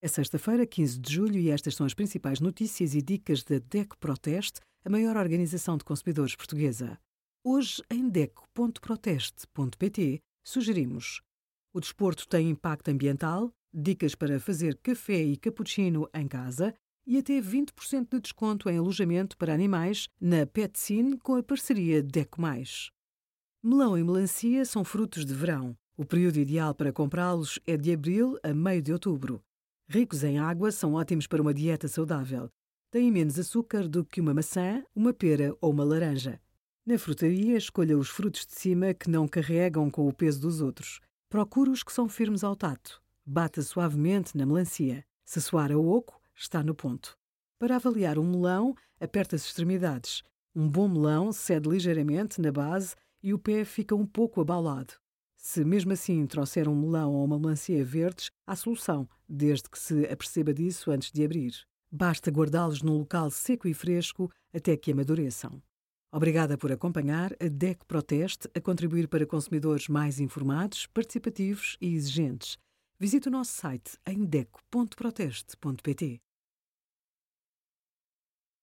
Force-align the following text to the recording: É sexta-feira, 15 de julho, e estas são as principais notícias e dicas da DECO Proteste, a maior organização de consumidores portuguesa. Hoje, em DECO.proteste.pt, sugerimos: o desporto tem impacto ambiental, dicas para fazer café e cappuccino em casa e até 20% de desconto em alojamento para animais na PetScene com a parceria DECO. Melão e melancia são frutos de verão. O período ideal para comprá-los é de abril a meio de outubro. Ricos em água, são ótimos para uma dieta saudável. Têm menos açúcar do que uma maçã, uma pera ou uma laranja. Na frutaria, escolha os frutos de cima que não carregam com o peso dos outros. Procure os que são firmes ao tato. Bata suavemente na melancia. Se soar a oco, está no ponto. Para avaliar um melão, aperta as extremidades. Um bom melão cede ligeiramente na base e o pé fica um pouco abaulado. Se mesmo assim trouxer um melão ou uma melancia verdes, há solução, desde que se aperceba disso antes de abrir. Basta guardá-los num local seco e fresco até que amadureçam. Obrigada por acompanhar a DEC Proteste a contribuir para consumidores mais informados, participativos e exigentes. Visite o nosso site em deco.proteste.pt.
É 0.00 0.06
sexta-feira, 0.06 0.64
15 0.64 1.00
de 1.00 1.12
julho, 1.12 1.40
e 1.40 1.50
estas 1.50 1.74
são 1.74 1.84
as 1.84 1.92
principais 1.92 2.38
notícias 2.38 2.94
e 2.94 3.02
dicas 3.02 3.42
da 3.42 3.58
DECO 3.58 3.98
Proteste, 3.98 4.60
a 4.84 4.90
maior 4.90 5.16
organização 5.16 5.76
de 5.76 5.82
consumidores 5.82 6.36
portuguesa. 6.36 6.96
Hoje, 7.42 7.82
em 7.90 8.08
DECO.proteste.pt, 8.08 10.20
sugerimos: 10.44 11.20
o 11.74 11.80
desporto 11.80 12.28
tem 12.28 12.48
impacto 12.48 12.92
ambiental, 12.92 13.52
dicas 13.74 14.14
para 14.14 14.38
fazer 14.38 14.78
café 14.78 15.20
e 15.20 15.36
cappuccino 15.36 16.08
em 16.14 16.28
casa 16.28 16.72
e 17.04 17.18
até 17.18 17.40
20% 17.40 18.08
de 18.08 18.20
desconto 18.20 18.70
em 18.70 18.78
alojamento 18.78 19.36
para 19.36 19.52
animais 19.52 20.08
na 20.20 20.46
PetScene 20.46 21.18
com 21.18 21.34
a 21.34 21.42
parceria 21.42 22.04
DECO. 22.04 22.40
Melão 23.60 23.98
e 23.98 24.04
melancia 24.04 24.64
são 24.64 24.84
frutos 24.84 25.26
de 25.26 25.34
verão. 25.34 25.76
O 25.96 26.04
período 26.04 26.38
ideal 26.38 26.72
para 26.72 26.92
comprá-los 26.92 27.58
é 27.66 27.76
de 27.76 27.92
abril 27.92 28.38
a 28.44 28.54
meio 28.54 28.80
de 28.80 28.92
outubro. 28.92 29.42
Ricos 29.90 30.22
em 30.22 30.38
água, 30.38 30.70
são 30.70 30.92
ótimos 30.92 31.26
para 31.26 31.40
uma 31.40 31.54
dieta 31.54 31.88
saudável. 31.88 32.50
Têm 32.90 33.10
menos 33.10 33.38
açúcar 33.38 33.88
do 33.88 34.04
que 34.04 34.20
uma 34.20 34.34
maçã, 34.34 34.84
uma 34.94 35.14
pera 35.14 35.56
ou 35.62 35.70
uma 35.70 35.82
laranja. 35.82 36.38
Na 36.84 36.98
frutaria, 36.98 37.56
escolha 37.56 37.96
os 37.96 38.10
frutos 38.10 38.44
de 38.44 38.52
cima 38.52 38.92
que 38.92 39.08
não 39.08 39.26
carregam 39.26 39.90
com 39.90 40.06
o 40.06 40.12
peso 40.12 40.42
dos 40.42 40.60
outros. 40.60 41.00
Procure 41.30 41.70
os 41.70 41.82
que 41.82 41.90
são 41.90 42.06
firmes 42.06 42.44
ao 42.44 42.54
tato. 42.54 43.02
Bata 43.24 43.62
suavemente 43.62 44.36
na 44.36 44.44
melancia. 44.44 45.02
Se 45.24 45.40
soar 45.40 45.72
a 45.72 45.78
oco, 45.78 46.20
está 46.34 46.62
no 46.62 46.74
ponto. 46.74 47.16
Para 47.58 47.76
avaliar 47.76 48.18
um 48.18 48.30
melão, 48.30 48.74
aperta 49.00 49.36
as 49.36 49.44
extremidades. 49.46 50.22
Um 50.54 50.68
bom 50.68 50.86
melão 50.86 51.32
cede 51.32 51.66
ligeiramente 51.66 52.42
na 52.42 52.52
base 52.52 52.94
e 53.22 53.32
o 53.32 53.38
pé 53.38 53.64
fica 53.64 53.94
um 53.94 54.06
pouco 54.06 54.42
abaulado. 54.42 54.92
Se 55.40 55.64
mesmo 55.64 55.92
assim 55.92 56.26
trouxer 56.26 56.68
um 56.68 56.74
melão 56.74 57.14
ou 57.14 57.24
uma 57.24 57.38
melancia 57.38 57.84
verdes, 57.84 58.28
há 58.44 58.56
solução, 58.56 59.08
desde 59.28 59.70
que 59.70 59.78
se 59.78 60.04
aperceba 60.06 60.52
disso 60.52 60.90
antes 60.90 61.12
de 61.12 61.24
abrir. 61.24 61.54
Basta 61.90 62.30
guardá-los 62.30 62.82
num 62.82 62.98
local 62.98 63.30
seco 63.30 63.68
e 63.68 63.72
fresco 63.72 64.30
até 64.52 64.76
que 64.76 64.90
amadureçam. 64.90 65.62
Obrigada 66.12 66.58
por 66.58 66.72
acompanhar 66.72 67.32
a 67.34 67.48
DEC 67.48 67.84
Proteste 67.86 68.50
a 68.54 68.60
contribuir 68.60 69.06
para 69.08 69.24
consumidores 69.26 69.88
mais 69.88 70.18
informados, 70.18 70.86
participativos 70.86 71.76
e 71.80 71.94
exigentes. 71.94 72.58
Visite 72.98 73.28
o 73.28 73.30
nosso 73.30 73.52
site 73.52 73.96
em 74.06 74.24
deco.proteste.pt. 74.24 76.20